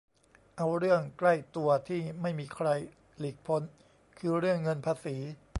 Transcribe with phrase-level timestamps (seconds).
[0.57, 2.67] เอาเรื่องใกล้ตัว ที่ไม่มีใคร
[3.19, 3.61] หลีกพ้น
[4.17, 5.17] คือเรื่องเงินภาษี